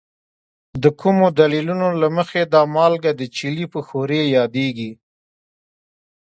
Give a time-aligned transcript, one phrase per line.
[0.83, 4.91] د کومو دلیلونو له مخې دا مالګه د چیلي په ښورې یادیږي؟